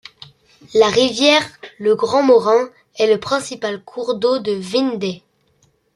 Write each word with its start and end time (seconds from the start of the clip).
La 0.73 0.87
rivière 0.87 1.43
le 1.77 1.93
Grand 1.93 2.23
Morin 2.23 2.69
est 2.97 3.05
le 3.05 3.19
principal 3.19 3.83
cours 3.83 4.15
d'eau 4.15 4.39
de 4.39 4.51
Vindey. 4.53 5.21